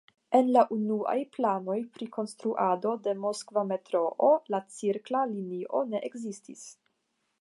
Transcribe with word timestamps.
En 0.37 0.47
la 0.53 0.61
unuaj 0.75 1.17
planoj 1.37 1.75
pri 1.97 2.07
konstruado 2.15 2.93
de 3.09 3.13
Moskva 3.27 3.65
metroo 3.73 4.33
la 4.55 4.61
cirkla 4.79 5.23
linio 5.35 5.85
ne 5.93 6.03
ekzistis. 6.11 6.67